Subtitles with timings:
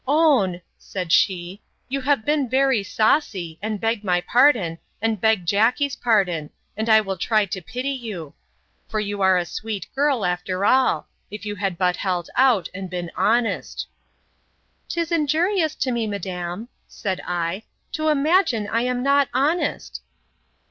[0.07, 5.95] Own, said she, you have been very saucy; and beg my pardon, and beg Jackey's
[5.95, 8.33] pardon, and I will try to pity you.
[8.89, 12.89] For you are a sweet girl, after all; if you had but held out, and
[12.89, 13.85] been honest.
[14.89, 17.61] 'Tis injurious to me, madam, said I,
[17.91, 20.01] to imagine I am not honest!